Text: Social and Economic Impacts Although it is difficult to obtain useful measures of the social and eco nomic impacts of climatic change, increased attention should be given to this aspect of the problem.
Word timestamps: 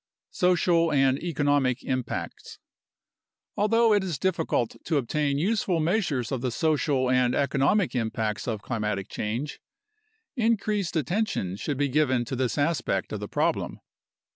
Social 0.31 0.91
and 0.91 1.19
Economic 1.21 1.83
Impacts 1.83 2.57
Although 3.55 3.93
it 3.93 4.03
is 4.03 4.17
difficult 4.17 4.75
to 4.85 4.97
obtain 4.97 5.37
useful 5.37 5.79
measures 5.79 6.31
of 6.31 6.41
the 6.41 6.49
social 6.49 7.07
and 7.11 7.35
eco 7.35 7.59
nomic 7.59 7.93
impacts 7.93 8.47
of 8.47 8.63
climatic 8.63 9.09
change, 9.09 9.61
increased 10.35 10.95
attention 10.95 11.55
should 11.55 11.77
be 11.77 11.87
given 11.87 12.25
to 12.25 12.35
this 12.35 12.57
aspect 12.57 13.13
of 13.13 13.19
the 13.19 13.27
problem. 13.27 13.79